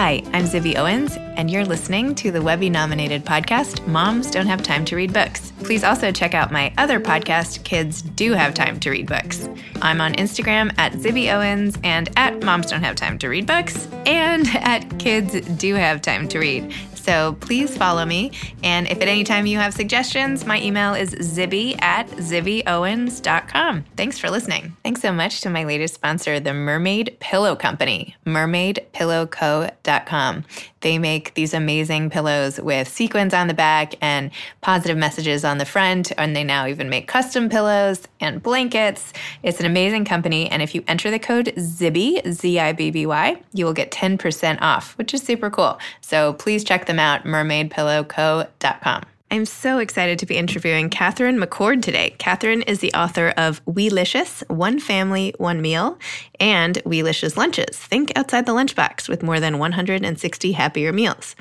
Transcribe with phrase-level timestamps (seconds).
[0.00, 4.62] Hi, I'm Zibby Owens, and you're listening to the Webby nominated podcast, Moms Don't Have
[4.62, 5.52] Time to Read Books.
[5.64, 9.48] Please also check out my other podcast, Kids Do Have Time to Read Books.
[9.82, 13.88] I'm on Instagram at Zibby Owens and at Moms Don't Have Time to Read Books
[14.06, 16.72] and at Kids Do Have Time to Read.
[17.08, 18.32] So please follow me.
[18.62, 23.84] And if at any time you have suggestions, my email is zibby at zibbyowens.com.
[23.96, 24.76] Thanks for listening.
[24.84, 30.44] Thanks so much to my latest sponsor, the Mermaid Pillow Company, mermaidpillowco.com.
[30.80, 34.30] They make these amazing pillows with sequins on the back and
[34.60, 36.12] positive messages on the front.
[36.16, 39.12] And they now even make custom pillows and blankets.
[39.42, 40.50] It's an amazing company.
[40.50, 43.90] And if you enter the code ZIBBY, Z I B B Y, you will get
[43.90, 45.78] 10% off, which is super cool.
[46.00, 49.04] So please check them out, mermaidpillowco.com.
[49.30, 52.14] I'm so excited to be interviewing Catherine McCord today.
[52.18, 55.98] Catherine is the author of Weelicious, One Family, One Meal,
[56.40, 57.76] and Weelicious Lunches.
[57.76, 61.34] Think outside the lunchbox with more than 160 happier meals.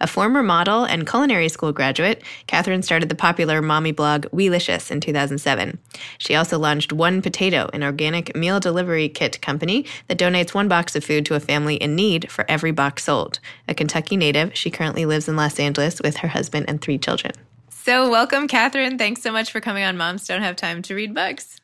[0.00, 5.00] A former model and culinary school graduate, Catherine started the popular mommy blog Weelicious in
[5.00, 5.78] 2007.
[6.18, 10.94] She also launched One Potato, an organic meal delivery kit company that donates one box
[10.96, 13.40] of food to a family in need for every box sold.
[13.68, 17.32] A Kentucky native, she currently lives in Los Angeles with her husband and three children.
[17.70, 18.96] So, welcome, Catherine.
[18.96, 21.61] Thanks so much for coming on Moms Don't Have Time to Read Books.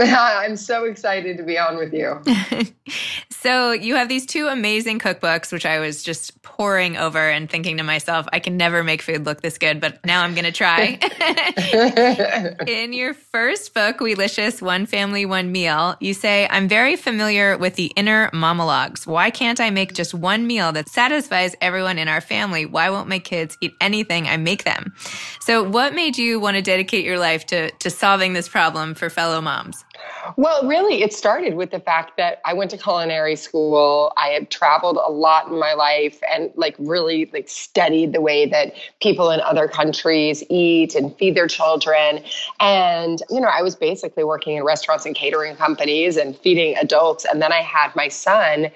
[0.04, 2.22] I'm so excited to be on with you.
[3.30, 7.76] so, you have these two amazing cookbooks, which I was just poring over and thinking
[7.76, 10.52] to myself, I can never make food look this good, but now I'm going to
[10.52, 10.98] try.
[12.66, 17.74] In your first book, Weelicious One Family, One Meal, you say, I'm very familiar with
[17.74, 19.06] the inner monologues.
[19.06, 22.64] Why can't I make just one meal that satisfies everyone in our family?
[22.64, 24.94] Why won't my kids eat anything I make them?
[25.40, 29.10] So, what made you want to dedicate your life to, to solving this problem for
[29.10, 29.84] fellow moms?
[30.36, 34.12] Well, really, it started with the fact that I went to culinary school.
[34.16, 38.46] I had traveled a lot in my life and like really like studied the way
[38.46, 42.22] that people in other countries eat and feed their children.
[42.60, 47.24] And, you know, I was basically working in restaurants and catering companies and feeding adults.
[47.24, 48.70] And then I had my son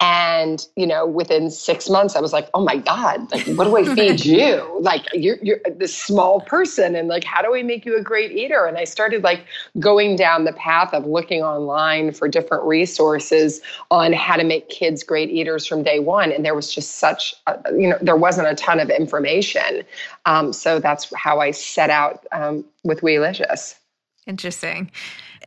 [0.00, 3.32] and you know, within six months, I was like, "Oh my god!
[3.32, 4.78] Like, what do I feed you?
[4.80, 8.30] Like, you're you're this small person, and like, how do we make you a great
[8.32, 9.46] eater?" And I started like
[9.78, 15.02] going down the path of looking online for different resources on how to make kids
[15.02, 16.30] great eaters from day one.
[16.30, 19.82] And there was just such, a, you know, there wasn't a ton of information.
[20.26, 23.76] Um, so that's how I set out um, with Weelicious.
[24.26, 24.90] Interesting.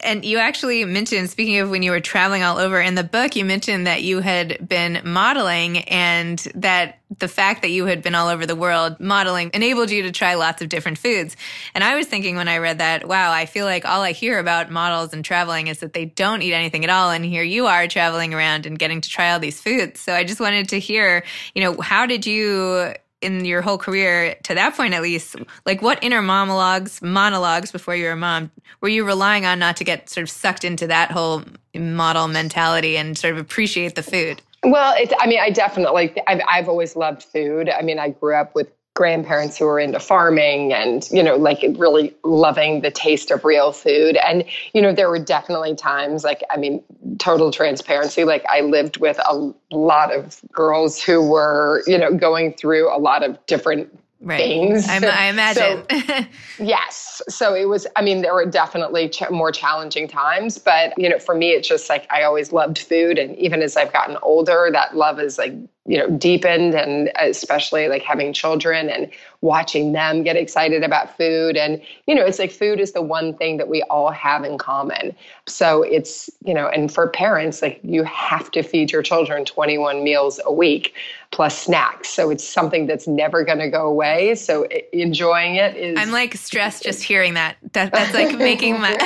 [0.01, 3.35] And you actually mentioned, speaking of when you were traveling all over in the book,
[3.35, 8.15] you mentioned that you had been modeling and that the fact that you had been
[8.15, 11.35] all over the world modeling enabled you to try lots of different foods.
[11.73, 14.39] And I was thinking when I read that, wow, I feel like all I hear
[14.39, 17.11] about models and traveling is that they don't eat anything at all.
[17.11, 19.99] And here you are traveling around and getting to try all these foods.
[19.99, 21.23] So I just wanted to hear,
[21.55, 25.35] you know, how did you in your whole career to that point at least
[25.65, 28.49] like what inner monologues monologues before you were a mom
[28.81, 31.43] were you relying on not to get sort of sucked into that whole
[31.75, 34.41] model mentality and sort of appreciate the food?
[34.63, 37.69] Well it's i mean i definitely i've, I've always loved food.
[37.69, 38.67] I mean i grew up with
[38.99, 43.71] grandparents who were into farming and you know like really loving the taste of real
[43.71, 44.17] food.
[44.17, 44.43] And
[44.73, 46.83] you know there were definitely times like i mean
[47.17, 52.53] total transparency like i lived with a lot of girls who were you know going
[52.55, 53.87] through a lot of different
[54.21, 54.37] right.
[54.37, 54.87] things.
[54.87, 55.83] I, I imagine.
[55.89, 56.25] So,
[56.63, 57.21] yes.
[57.29, 61.19] So it was, I mean, there were definitely ch- more challenging times, but, you know,
[61.19, 63.17] for me, it's just like I always loved food.
[63.17, 65.53] And even as I've gotten older, that love is like
[65.89, 69.09] you know deepened and especially like having children and
[69.41, 71.55] watching them get excited about food.
[71.55, 74.57] And you know it's like food is the one thing that we all have in
[74.57, 75.15] common.
[75.47, 80.03] So it's you know and for parents like you have to feed your children 21
[80.03, 80.93] meals a week
[81.31, 82.09] plus snacks.
[82.09, 84.33] So it's something that's never going to go away.
[84.35, 88.97] So enjoying it is i'm like stressed just hearing that, that that's like making my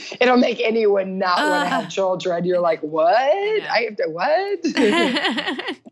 [0.20, 2.44] it'll make anyone not uh, want to have children.
[2.44, 3.12] You're like what?
[3.14, 5.76] I have to what?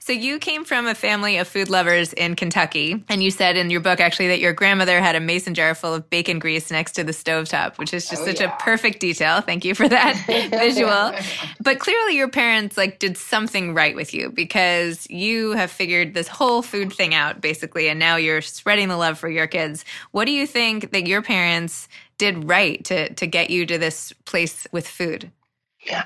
[0.00, 3.70] So you came from a family of food lovers in Kentucky, and you said in
[3.70, 6.92] your book actually that your grandmother had a mason jar full of bacon grease next
[6.92, 8.54] to the stovetop, which is just oh, such yeah.
[8.54, 9.40] a perfect detail.
[9.40, 11.12] Thank you for that visual.
[11.60, 16.28] But clearly your parents like did something right with you because you have figured this
[16.28, 19.84] whole food thing out basically and now you're spreading the love for your kids.
[20.10, 21.88] What do you think that your parents
[22.18, 25.30] did right to to get you to this place with food?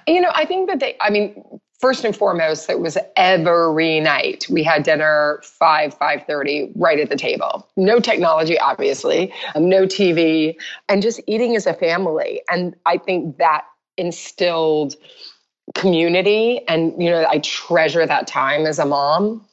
[0.06, 4.46] You know, I think that they, I mean, first and foremost, it was every night
[4.50, 7.68] we had dinner five five thirty right at the table.
[7.76, 10.56] No technology, obviously, um, no TV,
[10.88, 12.42] and just eating as a family.
[12.50, 13.64] And I think that
[13.96, 14.96] instilled
[15.74, 19.44] community, and you know, I treasure that time as a mom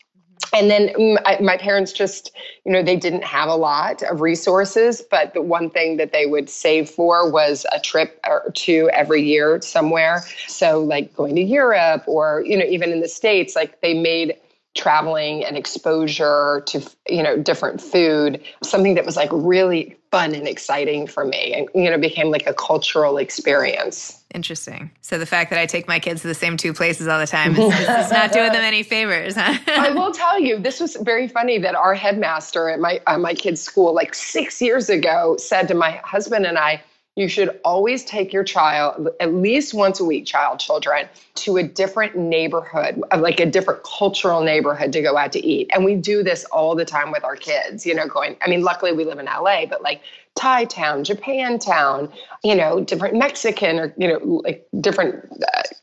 [0.54, 2.32] and then mm, my, my, parents just
[2.66, 6.26] you know they didn't have a lot of resources but the one thing that they
[6.26, 10.24] would save for was a trip or two every year somewhere.
[10.48, 14.36] So like going to europe or you know even in the states like they made
[14.76, 20.48] traveling and exposure to you know different food something that was like really fun and
[20.48, 25.50] exciting for me and you know became like a cultural experience interesting so the fact
[25.50, 28.12] that i take my kids to the same two places all the time is, is
[28.12, 29.58] not doing them any favors huh?
[29.68, 33.34] i will tell you this was very funny that our headmaster at my uh, my
[33.34, 36.84] kids school like six years ago said to my husband and i
[37.16, 41.64] you should always take your child at least once a week child children to a
[41.64, 45.70] different neighborhood like a different cultural neighborhood to go out to eat.
[45.74, 48.62] And we do this all the time with our kids you know going i mean
[48.62, 50.02] luckily we live in la but like
[50.36, 52.12] Thai town, Japan town,
[52.44, 55.16] you know, different Mexican or, you know, like different,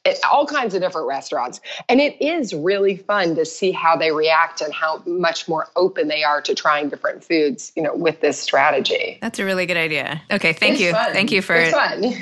[0.04, 1.60] uh, all kinds of different restaurants.
[1.88, 6.08] And it is really fun to see how they react and how much more open
[6.08, 9.16] they are to trying different foods, you know, with this strategy.
[9.22, 10.20] That's a really good idea.
[10.30, 10.52] Okay.
[10.52, 10.92] Thank it's you.
[10.92, 11.14] Fun.
[11.14, 11.56] Thank you for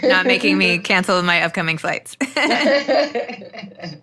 [0.05, 2.17] not making me cancel my upcoming flights.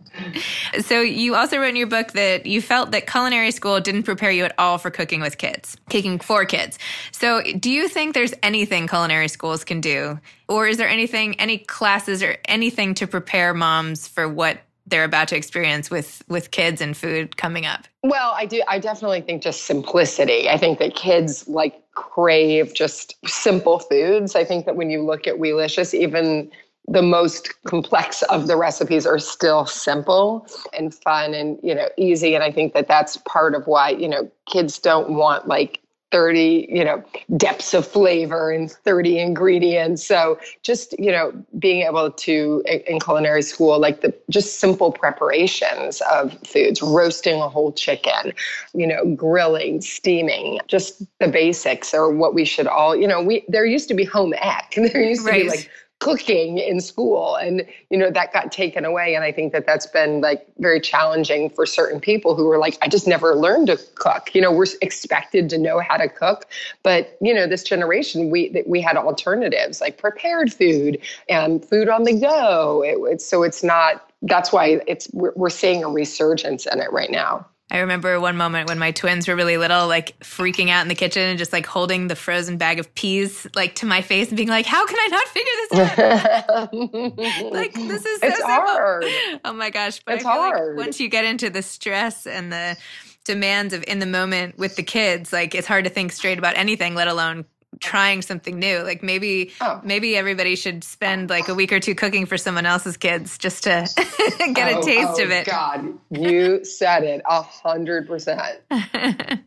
[0.82, 4.32] so you also wrote in your book that you felt that culinary school didn't prepare
[4.32, 6.78] you at all for cooking with kids, cooking for kids.
[7.12, 10.20] So do you think there's anything culinary schools can do?
[10.48, 15.28] Or is there anything, any classes or anything to prepare moms for what they're about
[15.28, 17.88] to experience with with kids and food coming up?
[18.02, 20.50] Well, I do I definitely think just simplicity.
[20.50, 24.36] I think that kids like crave just simple foods.
[24.36, 26.50] I think that when you look at Weelicious, even
[26.88, 32.34] the most complex of the recipes are still simple and fun and you know easy
[32.34, 35.82] and i think that that's part of why you know kids don't want like
[36.12, 37.04] 30 you know
[37.36, 43.42] depths of flavor and 30 ingredients so just you know being able to in culinary
[43.42, 48.32] school like the just simple preparations of foods roasting a whole chicken
[48.74, 53.44] you know grilling steaming just the basics are what we should all you know we
[53.50, 55.44] there used to be home ec there used to right.
[55.44, 57.36] be like cooking in school.
[57.36, 59.16] And you know that got taken away.
[59.16, 62.78] And i think that that's been like very challenging for certain people who were like
[62.82, 64.34] i just never learned to cook.
[64.34, 66.46] You know we're expected to know how to cook.
[66.84, 71.00] But you know this generation we we had alternatives like prepared food
[71.30, 72.84] and food on the go.
[72.84, 76.92] It, it's, so it's not that's why it's we're, we're seeing a resurgence in it
[76.92, 80.84] right now I remember one moment when my twins were really little, like freaking out
[80.84, 84.02] in the kitchen and just like holding the frozen bag of peas like to my
[84.02, 88.28] face and being like, "How can I not figure this out?" like this is so
[88.28, 88.56] it's simple.
[88.56, 89.06] hard.
[89.44, 90.00] Oh my gosh!
[90.06, 90.78] But it's hard.
[90.78, 92.78] Like once you get into the stress and the
[93.26, 96.56] demands of in the moment with the kids, like it's hard to think straight about
[96.56, 97.44] anything, let alone
[97.80, 98.80] trying something new.
[98.80, 99.82] Like maybe oh.
[99.84, 103.64] maybe everybody should spend like a week or two cooking for someone else's kids just
[103.64, 103.88] to
[104.54, 105.46] get oh, a taste oh, of it.
[105.46, 108.62] God, you said it a hundred percent.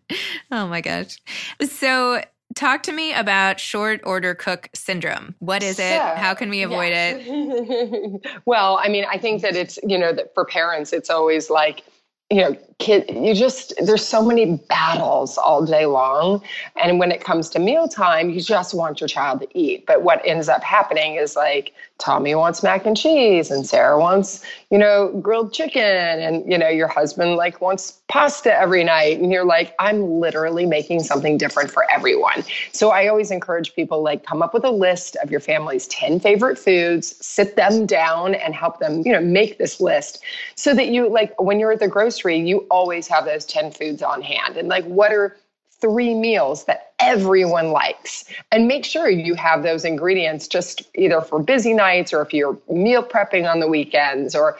[0.53, 1.19] Oh my gosh.
[1.63, 2.23] So
[2.55, 5.35] talk to me about short order cook syndrome.
[5.39, 6.01] What is it?
[6.01, 7.23] How can we avoid yes.
[7.25, 8.27] it?
[8.47, 11.85] well, I mean, I think that it's, you know, that for parents, it's always like,
[12.31, 16.43] you know, kid, you just, there's so many battles all day long.
[16.81, 19.85] And when it comes to mealtime, you just want your child to eat.
[19.85, 24.45] But what ends up happening is like Tommy wants mac and cheese and Sarah wants,
[24.71, 25.83] you know, grilled chicken.
[25.83, 29.21] And, you know, your husband like wants pasta every night.
[29.21, 32.45] And you're like, I'm literally making something different for everyone.
[32.73, 36.19] So I always encourage people like come up with a list of your family's 10
[36.19, 40.23] favorite foods, sit them down and help them, you know, make this list
[40.57, 44.03] so that you like when you're at the grocery, you always have those 10 foods
[44.03, 44.57] on hand.
[44.57, 45.37] And like, what are
[45.81, 48.25] three meals that everyone likes?
[48.51, 52.59] And make sure you have those ingredients just either for busy nights or if you're
[52.69, 54.59] meal prepping on the weekends or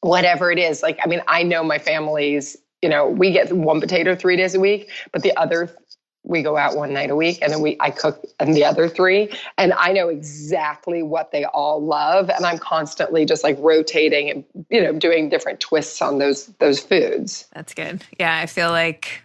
[0.00, 0.82] whatever it is.
[0.82, 4.54] Like, I mean, I know my family's, you know, we get one potato three days
[4.54, 5.74] a week, but the other
[6.26, 8.88] we go out one night a week and then we I cook and the other
[8.88, 14.30] three and I know exactly what they all love and I'm constantly just like rotating
[14.30, 17.46] and you know doing different twists on those those foods.
[17.54, 18.04] That's good.
[18.18, 19.22] Yeah, I feel like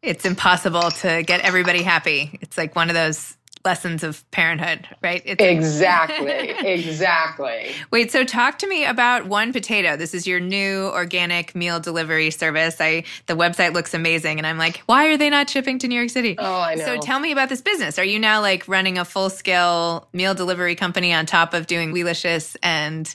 [0.00, 2.38] it's impossible to get everybody happy.
[2.40, 5.22] It's like one of those lessons of parenthood, right?
[5.24, 6.28] It's exactly,
[6.66, 7.70] exactly.
[7.90, 9.96] Wait, so talk to me about One Potato.
[9.96, 12.76] This is your new organic meal delivery service.
[12.80, 15.96] I the website looks amazing, and I'm like, why are they not shipping to New
[15.96, 16.36] York City?
[16.38, 16.84] Oh, I know.
[16.84, 17.98] So tell me about this business.
[17.98, 21.92] Are you now like running a full scale meal delivery company on top of doing
[21.92, 23.14] Weelicious and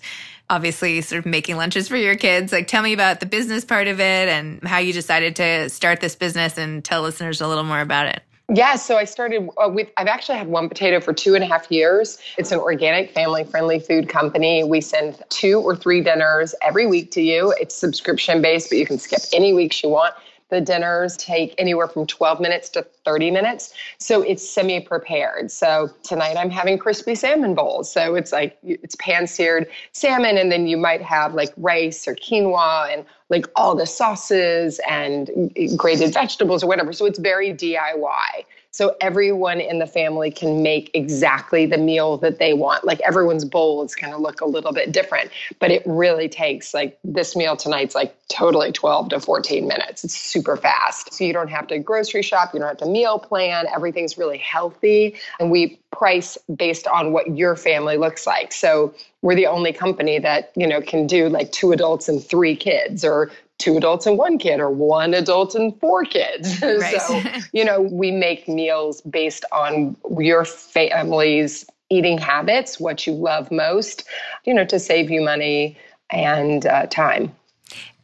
[0.50, 2.52] obviously sort of making lunches for your kids.
[2.52, 6.00] Like, tell me about the business part of it and how you decided to start
[6.00, 8.22] this business and tell listeners a little more about it.
[8.50, 11.48] Yeah, so I started uh, with, I've actually had One Potato for two and a
[11.48, 12.18] half years.
[12.38, 14.66] It's an organic, family friendly food company.
[14.66, 17.54] We send two or three dinners every week to you.
[17.60, 20.14] It's subscription based, but you can skip any weeks you want.
[20.50, 23.74] The dinners take anywhere from 12 minutes to 30 minutes.
[23.98, 25.52] So it's semi prepared.
[25.52, 27.92] So tonight I'm having crispy salmon bowls.
[27.92, 32.16] So it's like it's pan seared salmon, and then you might have like rice or
[32.16, 35.30] quinoa and like all the sauces and
[35.76, 36.94] grated vegetables or whatever.
[36.94, 38.46] So it's very DIY.
[38.74, 42.84] So everyone in the family can make exactly the meal that they want.
[42.84, 46.74] Like everyone's bowl is going to look a little bit different, but it really takes
[46.74, 50.03] like this meal tonight's like totally 12 to 14 minutes.
[50.03, 51.13] It's super fast.
[51.13, 53.68] So you don't have to grocery shop, you don't have to meal plan.
[53.68, 55.18] Everything's really healthy.
[55.39, 58.51] And we price based on what your family looks like.
[58.51, 62.56] So we're the only company that, you know, can do like two adults and three
[62.56, 63.30] kids or
[63.63, 66.62] two adults and one kid or one adult and four kids.
[66.63, 67.01] Right.
[67.01, 67.22] so,
[67.53, 74.03] you know, we make meals based on your family's eating habits, what you love most,
[74.43, 75.77] you know, to save you money
[76.10, 77.34] and uh, time.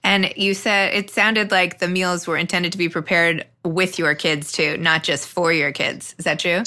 [0.03, 4.15] And you said it sounded like the meals were intended to be prepared with your
[4.15, 6.15] kids too, not just for your kids.
[6.17, 6.63] Is that true?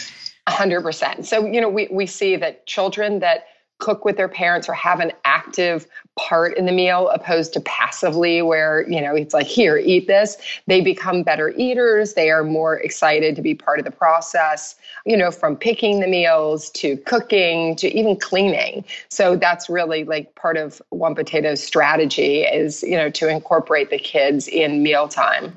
[0.49, 1.25] 100%.
[1.25, 3.47] So, you know, we, we see that children that
[3.83, 8.41] cook with their parents or have an active part in the meal opposed to passively
[8.41, 10.37] where you know it's like here eat this.
[10.69, 12.15] They become better eaters.
[12.15, 16.07] They are more excited to be part of the process you know from picking the
[16.07, 18.85] meals to cooking to even cleaning.
[19.09, 23.99] So that's really like part of one potato's strategy is you know to incorporate the
[23.99, 25.57] kids in mealtime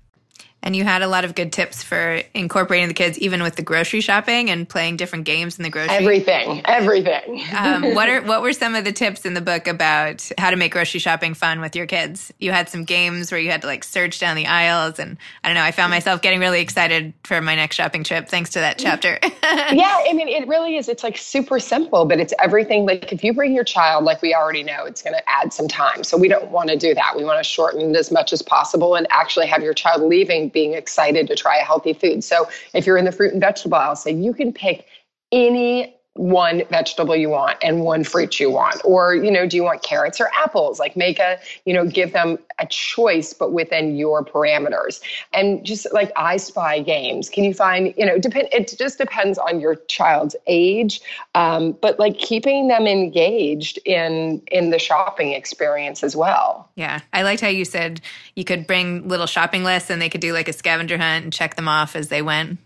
[0.63, 3.63] And you had a lot of good tips for incorporating the kids, even with the
[3.63, 5.95] grocery shopping and playing different games in the grocery.
[5.95, 7.43] Everything, everything.
[7.57, 10.55] um, what are what were some of the tips in the book about how to
[10.55, 12.31] make grocery shopping fun with your kids?
[12.39, 15.47] You had some games where you had to like search down the aisles, and I
[15.47, 15.63] don't know.
[15.63, 19.17] I found myself getting really excited for my next shopping trip thanks to that chapter.
[19.43, 20.87] yeah, I mean, it really is.
[20.87, 22.85] It's like super simple, but it's everything.
[22.85, 25.67] Like if you bring your child, like we already know, it's going to add some
[25.67, 26.03] time.
[26.03, 27.15] So we don't want to do that.
[27.17, 30.50] We want to shorten it as much as possible and actually have your child leaving
[30.51, 32.23] being excited to try a healthy food.
[32.23, 34.85] So if you're in the fruit and vegetable aisle, say you can pick
[35.31, 38.81] any one vegetable you want and one fruit you want.
[38.83, 40.77] Or you know do you want carrots or apples?
[40.77, 45.01] Like make a you know give them a choice but within your parameters.
[45.33, 47.29] And just like i spy games.
[47.29, 50.99] Can you find you know depend it just depends on your child's age
[51.33, 56.69] um, but like keeping them engaged in in the shopping experience as well.
[56.75, 56.99] Yeah.
[57.13, 58.01] I liked how you said
[58.35, 61.31] you could bring little shopping lists and they could do like a scavenger hunt and
[61.31, 62.59] check them off as they went.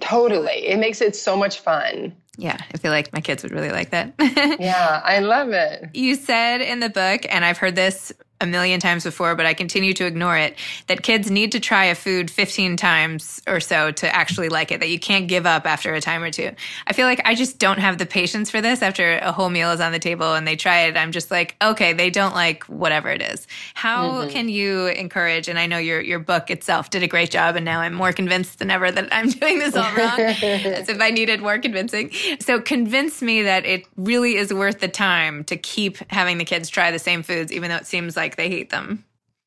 [0.00, 0.66] Totally.
[0.66, 3.90] It makes it so much fun yeah, I feel like my kids would really like
[3.90, 4.14] that.
[4.60, 5.90] yeah, I love it.
[5.92, 9.54] You said in the book, and I've heard this a million times before, but I
[9.54, 13.90] continue to ignore it, that kids need to try a food 15 times or so
[13.90, 16.50] to actually like it, that you can't give up after a time or two.
[16.86, 19.70] I feel like I just don't have the patience for this after a whole meal
[19.70, 20.96] is on the table and they try it.
[20.96, 23.46] I'm just like, okay, they don't like whatever it is.
[23.74, 24.30] How mm-hmm.
[24.30, 25.48] can you encourage?
[25.48, 28.12] And I know your, your book itself did a great job, and now I'm more
[28.12, 32.12] convinced than ever that I'm doing this all wrong, as if I needed more convincing.
[32.40, 36.68] So convince me that it really is worth the time to keep having the kids
[36.68, 39.04] try the same foods, even though it seems like like they hate them?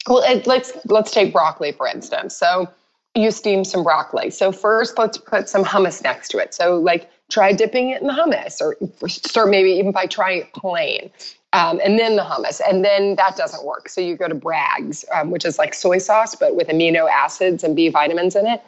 [0.07, 2.35] Well, it, let's let's take broccoli for instance.
[2.35, 2.67] So
[3.13, 4.31] you steam some broccoli.
[4.31, 6.53] So first, let's put some hummus next to it.
[6.53, 8.75] So like try dipping it in the hummus, or
[9.07, 11.11] start maybe even by trying it plain.
[11.53, 13.89] Um, and then the hummus, and then that doesn't work.
[13.89, 17.63] So you go to Bragg's, um, which is like soy sauce, but with amino acids
[17.63, 18.63] and B vitamins in it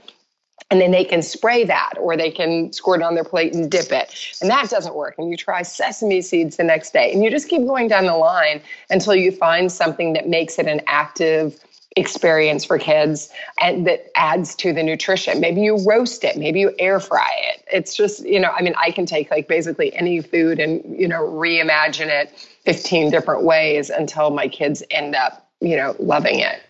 [0.74, 3.70] and then they can spray that or they can squirt it on their plate and
[3.70, 4.12] dip it.
[4.42, 5.14] And that doesn't work.
[5.20, 7.14] And you try sesame seeds the next day.
[7.14, 8.60] And you just keep going down the line
[8.90, 11.60] until you find something that makes it an active
[11.96, 13.30] experience for kids
[13.62, 15.40] and that adds to the nutrition.
[15.40, 16.38] Maybe you roast it.
[16.38, 17.64] Maybe you air fry it.
[17.72, 21.08] It's just you know i mean i can take like basically any food and you
[21.08, 22.32] know reimagine it
[22.66, 26.62] 15 different ways until my kids end up you know loving it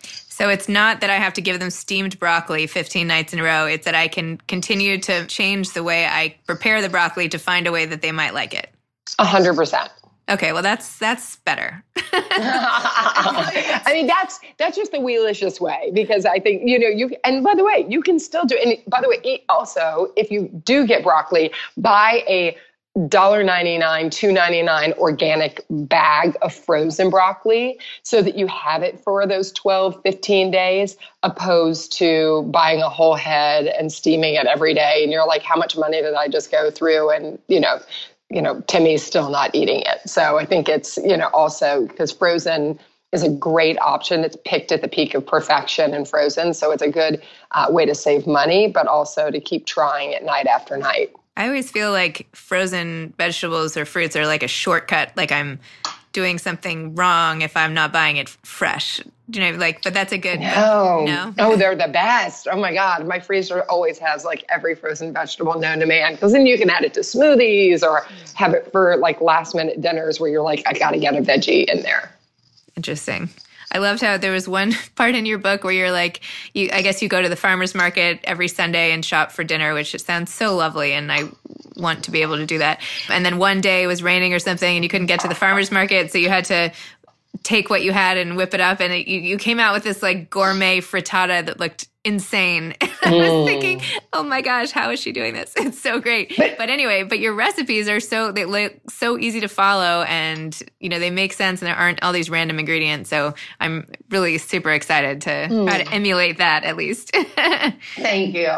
[0.43, 3.43] so it's not that I have to give them steamed broccoli 15 nights in a
[3.43, 3.65] row.
[3.65, 7.65] It's that I can continue to change the way I prepare the broccoli to find
[7.65, 8.69] a way that they might like it.
[9.19, 9.89] A hundred percent.
[10.27, 11.81] Okay, well that's that's better.
[12.11, 17.41] I mean that's that's just the Weelicious way because I think you know you and
[17.41, 20.85] by the way you can still do and by the way also if you do
[20.85, 22.57] get broccoli buy a
[22.97, 29.99] $1.99, $2.99 organic bag of frozen broccoli so that you have it for those 12,
[30.03, 35.01] 15 days, opposed to buying a whole head and steaming it every day.
[35.01, 37.09] And you're like, how much money did I just go through?
[37.09, 37.79] And, you know,
[38.29, 40.07] you know, Timmy's still not eating it.
[40.07, 42.79] So I think it's, you know, also because frozen
[43.11, 44.23] is a great option.
[44.23, 46.53] It's picked at the peak of perfection and frozen.
[46.53, 50.23] So it's a good uh, way to save money, but also to keep trying it
[50.23, 51.11] night after night.
[51.35, 55.11] I always feel like frozen vegetables or fruits are like a shortcut.
[55.15, 55.59] Like I'm
[56.11, 59.01] doing something wrong if I'm not buying it fresh.
[59.29, 60.39] You know, like, but that's a good.
[60.39, 61.33] No, no.
[61.39, 62.47] Oh, they're the best.
[62.51, 66.33] Oh my God, my freezer always has like every frozen vegetable known to man because
[66.33, 70.19] then you can add it to smoothies or have it for like last minute dinners
[70.19, 72.11] where you're like, I got to get a veggie in there.
[72.75, 73.29] Interesting.
[73.73, 76.21] I loved how there was one part in your book where you're like,
[76.53, 79.73] you, I guess you go to the farmer's market every Sunday and shop for dinner,
[79.73, 80.93] which sounds so lovely.
[80.93, 81.23] And I
[81.75, 82.81] want to be able to do that.
[83.09, 85.35] And then one day it was raining or something and you couldn't get to the
[85.35, 86.11] farmer's market.
[86.11, 86.71] So you had to
[87.41, 88.79] take what you had and whip it up.
[88.79, 92.75] And it, you, you came out with this like gourmet frittata that looked insane.
[93.03, 95.53] I was thinking, oh my gosh, how is she doing this?
[95.63, 96.35] It's so great.
[96.37, 100.89] But anyway, but your recipes are so they look so easy to follow and you
[100.89, 103.09] know they make sense and there aren't all these random ingredients.
[103.09, 105.65] So I'm really super excited to mm.
[105.65, 107.15] try to emulate that at least.
[107.95, 108.51] Thank you.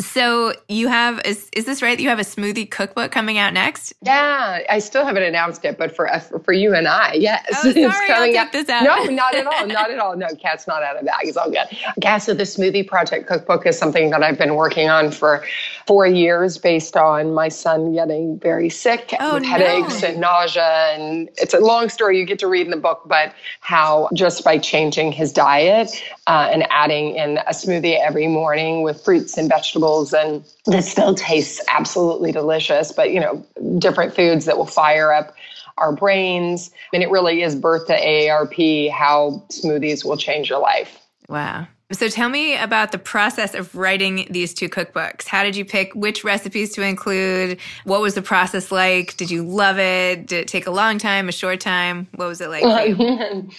[0.00, 1.98] so you have is, is this right?
[1.98, 3.92] You have a smoothie cookbook coming out next?
[4.02, 6.08] Yeah, I still haven't announced it, but for
[6.44, 8.52] for you and I, yes, oh, sorry, it's coming I'll out.
[8.52, 8.84] This out.
[8.84, 9.66] No, not at all.
[9.66, 10.16] Not at all.
[10.16, 11.22] No, cat's not out of the bag.
[11.24, 11.66] It's all good.
[11.98, 15.44] Gas of the Smoothie Project cookbook is something that I've been working on for
[15.86, 20.08] four years based on my son getting very sick oh, with headaches no.
[20.08, 20.92] and nausea.
[20.94, 24.44] And it's a long story you get to read in the book, but how just
[24.44, 25.90] by changing his diet
[26.26, 31.14] uh, and adding in a smoothie every morning with fruits and vegetables and that still
[31.14, 33.44] tastes absolutely delicious, but you know,
[33.78, 35.34] different foods that will fire up
[35.78, 36.70] our brains.
[36.92, 40.98] And it really is birth to AARP how smoothies will change your life.
[41.28, 41.68] Wow.
[41.90, 45.26] So tell me about the process of writing these two cookbooks.
[45.26, 47.58] How did you pick which recipes to include?
[47.84, 49.16] What was the process like?
[49.16, 50.26] Did you love it?
[50.26, 52.06] Did it take a long time, a short time?
[52.14, 52.62] What was it like?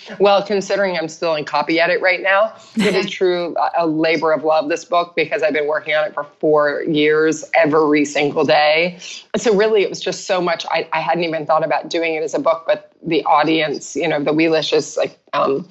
[0.20, 4.44] well, considering I'm still in copy edit right now, it is true a labor of
[4.44, 9.00] love this book because I've been working on it for four years every single day.
[9.38, 12.22] So really it was just so much I, I hadn't even thought about doing it
[12.22, 15.68] as a book, but the audience, you know, the Weelicious like um,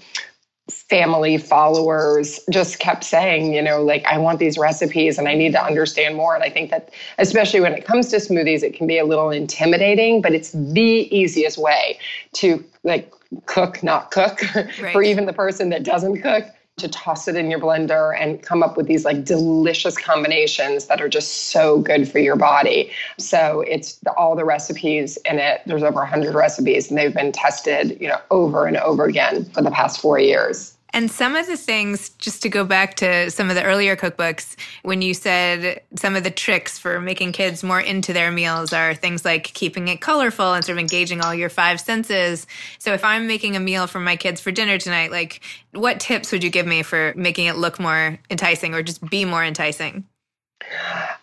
[0.70, 5.52] family followers just kept saying, you know, like, I want these recipes and I need
[5.52, 6.34] to understand more.
[6.34, 9.30] And I think that, especially when it comes to smoothies, it can be a little
[9.30, 11.98] intimidating, but it's the easiest way
[12.34, 13.12] to like
[13.46, 14.92] cook, not cook right.
[14.92, 16.44] for even the person that doesn't cook
[16.78, 21.00] to toss it in your blender and come up with these like delicious combinations that
[21.00, 22.90] are just so good for your body.
[23.18, 25.60] So it's the, all the recipes in it.
[25.66, 29.62] There's over 100 recipes and they've been tested, you know, over and over again for
[29.62, 30.77] the past 4 years.
[30.94, 34.56] And some of the things, just to go back to some of the earlier cookbooks,
[34.82, 38.94] when you said some of the tricks for making kids more into their meals are
[38.94, 42.46] things like keeping it colorful and sort of engaging all your five senses.
[42.78, 46.32] So if I'm making a meal for my kids for dinner tonight, like what tips
[46.32, 50.04] would you give me for making it look more enticing or just be more enticing?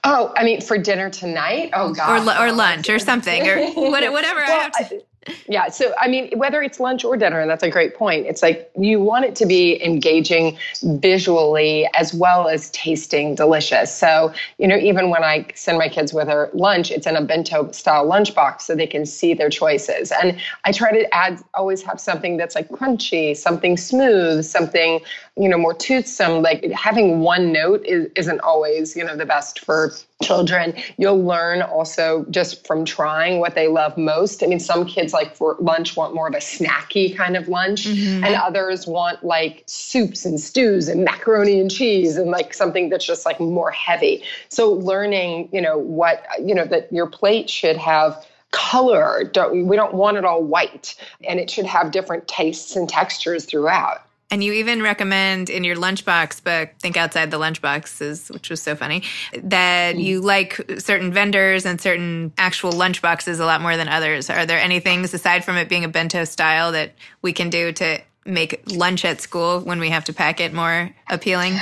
[0.04, 1.72] Oh, I mean, for dinner tonight?
[1.74, 2.28] Oh, God.
[2.28, 5.04] Or, or lunch or something or whatever well, I have to.
[5.48, 5.70] Yeah.
[5.70, 8.70] So, I mean, whether it's lunch or dinner, and that's a great point, it's like
[8.78, 13.94] you want it to be engaging visually as well as tasting delicious.
[13.94, 17.22] So, you know, even when I send my kids with their lunch, it's in a
[17.22, 20.12] bento style lunchbox so they can see their choices.
[20.12, 25.00] And I try to add, always have something that's like crunchy, something smooth, something,
[25.38, 26.44] you know, more toothsome.
[26.44, 29.92] Like having one note is, isn't always, you know, the best for
[30.24, 30.74] children.
[30.98, 34.44] You'll learn also just from trying what they love most.
[34.44, 37.86] I mean, some kids like for lunch want more of a snacky kind of lunch,
[37.86, 38.24] mm-hmm.
[38.24, 43.06] and others want like soups and stews and macaroni and cheese and like something that's
[43.06, 44.24] just like more heavy.
[44.50, 49.26] So learning, you know, what, you know, that your plate should have color.
[49.26, 50.96] Don't, we don't want it all white
[51.28, 54.02] and it should have different tastes and textures throughout.
[54.36, 58.62] And you even recommend in your lunchbox book, Think Outside the Lunchbox, is, which was
[58.62, 59.04] so funny,
[59.42, 60.04] that mm.
[60.04, 64.30] you like certain vendors and certain actual lunchboxes a lot more than others.
[64.30, 67.72] Are there any things aside from it being a bento style that we can do
[67.72, 71.54] to make lunch at school when we have to pack it more appealing?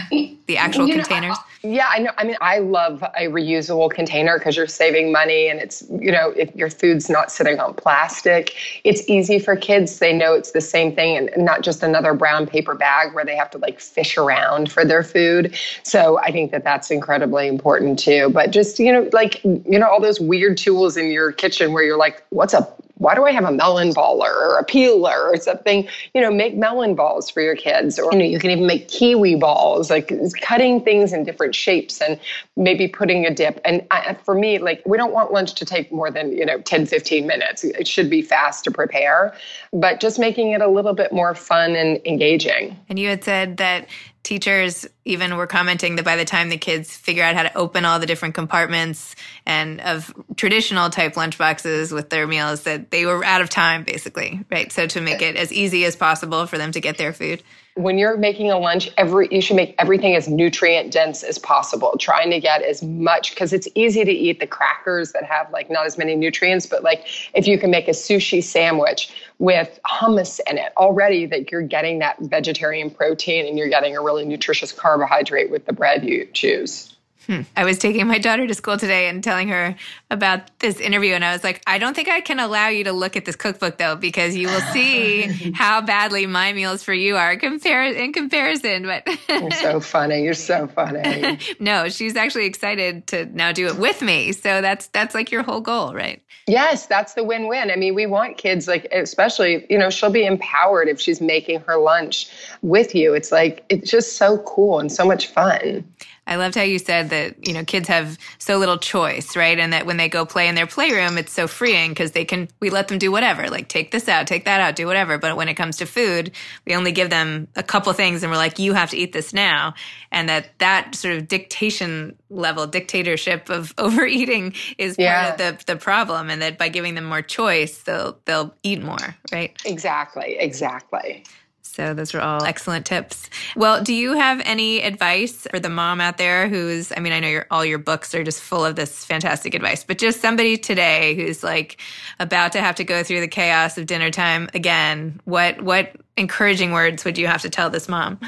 [0.48, 1.38] The actual you containers?
[1.64, 2.12] Know, yeah, I know.
[2.18, 6.32] I mean, I love a reusable container because you're saving money and it's, you know,
[6.36, 10.00] if your food's not sitting on plastic, it's easy for kids.
[10.00, 13.36] They know it's the same thing and not just another brown paper bag where they
[13.36, 15.58] have to like fish around for their food.
[15.84, 18.30] So I think that that's incredibly important too.
[18.30, 21.84] But just, you know, like, you know, all those weird tools in your kitchen where
[21.84, 25.38] you're like, what's a why do I have a melon baller or a peeler or
[25.38, 25.88] something?
[26.14, 28.88] You know, make melon balls for your kids, or you know, you can even make
[28.88, 32.20] kiwi balls, like cutting things in different shapes and
[32.56, 33.60] maybe putting a dip.
[33.66, 36.60] And I, for me, like we don't want lunch to take more than you know
[36.62, 37.64] 10, 15 minutes.
[37.64, 39.36] It should be fast to prepare,
[39.72, 42.78] but just making it a little bit more fun and engaging.
[42.90, 43.88] And you had said that
[44.24, 47.84] teachers even were commenting that by the time the kids figure out how to open
[47.84, 53.24] all the different compartments and of traditional type lunchboxes with their meals that they were
[53.24, 54.72] out of time basically right?
[54.72, 57.44] So to make it as easy as possible for them to get their food
[57.76, 61.96] when you're making a lunch every you should make everything as nutrient dense as possible.
[62.00, 65.70] Trying to get as much because it's easy to eat the crackers that have like
[65.70, 70.40] not as many nutrients but like if you can make a sushi sandwich with hummus
[70.50, 74.72] in it already that you're getting that vegetarian protein and you're getting a really nutritious
[74.72, 76.93] carbohydrate with the bread you choose
[77.28, 77.42] Hmm.
[77.56, 79.76] I was taking my daughter to school today and telling her
[80.12, 82.92] about this interview, and I was like, I don't think I can allow you to
[82.92, 87.16] look at this cookbook though, because you will see how badly my meals for you
[87.16, 88.84] are compar- in comparison.
[88.84, 90.24] But you're so funny.
[90.24, 91.40] You're so funny.
[91.60, 94.34] no, she's actually excited to now do it with me.
[94.34, 96.22] So that's that's like your whole goal, right?
[96.46, 97.72] Yes, that's the win-win.
[97.72, 101.62] I mean, we want kids like, especially you know, she'll be empowered if she's making
[101.62, 102.30] her lunch
[102.62, 103.14] with you.
[103.14, 105.86] It's like it's just so cool and so much fun.
[106.28, 109.60] I loved how you said that, you know, kids have so little choice, right?
[109.60, 112.50] And that when they go play in their playroom, it's so freeing because they can,
[112.62, 115.18] we let them do whatever, like take this out, take that out, do whatever.
[115.18, 116.32] But when it comes to food,
[116.68, 119.34] we only give them a couple things and we're like, you have to eat this
[119.34, 119.74] now.
[120.12, 125.36] And that that sort of dictation level, dictatorship of overeating is Yeah.
[125.38, 126.30] part of the, the problem.
[126.30, 129.58] And that by giving them more choice, they'll, they'll eat more, right?
[129.66, 130.38] Exactly.
[130.40, 131.26] Exactly.
[131.74, 133.32] So those were all excellent tips.
[133.56, 137.20] Well, do you have any advice for the mom out there who's I mean, I
[137.20, 140.56] know your all your books are just full of this fantastic advice, but just somebody
[140.56, 141.82] today who's like
[142.20, 145.20] about to have to go through the chaos of dinner time again.
[145.26, 148.20] What what encouraging words would you have to tell this mom?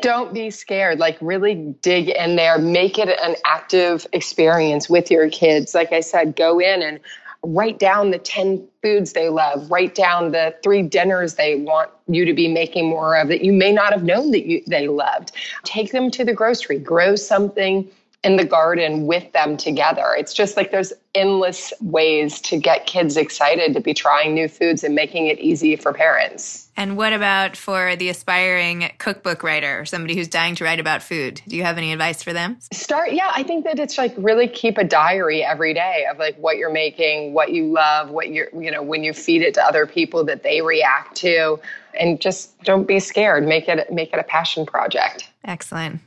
[0.00, 5.30] don't be scared like really dig in there make it an active experience with your
[5.30, 6.98] kids like i said go in and
[7.44, 12.24] write down the 10 foods they love write down the three dinners they want you
[12.24, 15.32] to be making more of that you may not have known that you they loved.
[15.64, 16.78] Take them to the grocery.
[16.78, 17.88] Grow something
[18.22, 20.14] in the garden with them together.
[20.16, 24.82] It's just like there's endless ways to get kids excited to be trying new foods
[24.82, 29.84] and making it easy for parents And what about for the aspiring cookbook writer or
[29.84, 31.40] somebody who's dying to write about food?
[31.46, 32.58] Do you have any advice for them?
[32.72, 36.36] start yeah i think that it's like really keep a diary every day of like
[36.36, 39.62] what you're making what you love what you're you know when you feed it to
[39.62, 41.58] other people that they react to
[41.98, 46.00] and just don't be scared make it make it a passion project Excellent.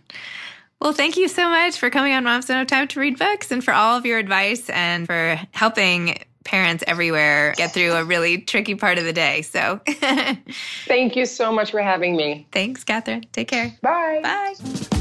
[0.82, 3.52] Well, thank you so much for coming on Moms Don't Have Time to Read Books
[3.52, 8.40] and for all of your advice and for helping parents everywhere get through a really
[8.40, 9.42] tricky part of the day.
[9.44, 9.80] So
[10.86, 13.26] thank you so much for having me thanks, Catherine.
[13.32, 13.74] Take care.
[13.82, 14.97] bye Bye.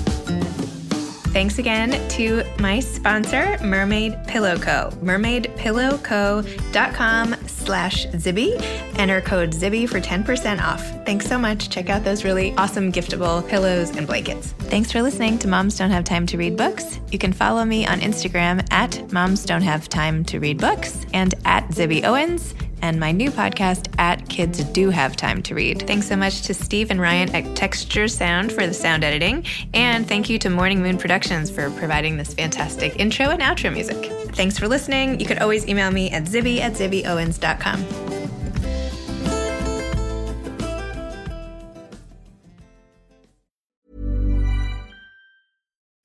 [1.36, 4.88] Thanks again to my sponsor, Mermaid Pillow Co.
[5.02, 8.58] Mermaidpillowco.com slash Zibby.
[8.98, 10.82] Enter code Zibby for 10% off.
[11.04, 11.68] Thanks so much.
[11.68, 14.52] Check out those really awesome giftable pillows and blankets.
[14.60, 17.00] Thanks for listening to Moms Don't Have Time to Read Books.
[17.12, 21.34] You can follow me on Instagram at Moms Don't Have Time to Read Books and
[21.44, 25.86] at Zibby Owens and my new podcast at Kids Do Have Time to Read.
[25.86, 30.06] Thanks so much to Steve and Ryan at Texture Sound for the sound editing, and
[30.06, 34.10] thank you to Morning Moon Productions for providing this fantastic intro and outro music.
[34.34, 35.20] Thanks for listening.
[35.20, 38.16] You could always email me at zibby at zibbyowens.com.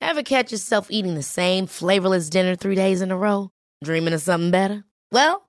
[0.00, 3.48] Ever catch yourself eating the same flavorless dinner three days in a row?
[3.82, 4.84] Dreaming of something better?
[5.10, 5.48] Well,